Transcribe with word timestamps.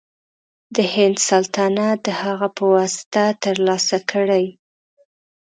د 0.75 0.77
هند 0.93 1.17
سلطنت 1.29 1.97
د 2.07 2.09
هغه 2.21 2.47
په 2.57 2.63
واسطه 2.75 3.23
تر 3.43 3.55
لاسه 3.67 3.97
کړي. 4.11 4.45